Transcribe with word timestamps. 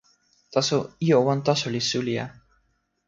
taso 0.53 0.77
ijo 1.07 1.19
wan 1.27 1.39
taso 1.47 1.67
li 1.73 1.81
suli 1.89 2.13
a. 2.23 2.25